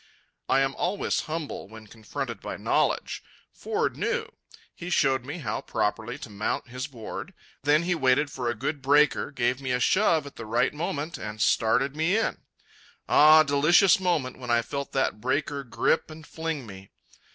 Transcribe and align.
I 0.49 0.61
am 0.61 0.73
always 0.77 1.19
humble 1.29 1.67
when 1.67 1.85
confronted 1.85 2.41
by 2.41 2.57
knowledge. 2.57 3.23
Ford 3.53 3.95
knew. 3.95 4.27
He 4.73 4.89
showed 4.89 5.23
me 5.25 5.37
how 5.37 5.61
properly 5.61 6.17
to 6.17 6.29
mount 6.31 6.69
his 6.69 6.87
board. 6.87 7.35
Then 7.61 7.83
he 7.83 7.93
waited 7.93 8.31
for 8.31 8.49
a 8.49 8.55
good 8.55 8.81
breaker, 8.81 9.29
gave 9.29 9.61
me 9.61 9.69
a 9.71 9.79
shove 9.79 10.25
at 10.25 10.37
the 10.37 10.47
right 10.47 10.73
moment, 10.73 11.19
and 11.19 11.39
started 11.39 11.95
me 11.95 12.17
in. 12.17 12.39
Ah, 13.07 13.43
delicious 13.43 13.99
moment 13.99 14.39
when 14.39 14.49
I 14.49 14.63
felt 14.63 14.91
that 14.93 15.21
breaker 15.21 15.63
grip 15.63 16.09
and 16.09 16.25
fling 16.25 16.65
me. 16.65 16.89